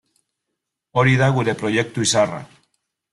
Hori 1.01 1.13
da 1.21 1.27
gure 1.35 1.55
proiektu 1.59 2.07
izarra. 2.07 2.41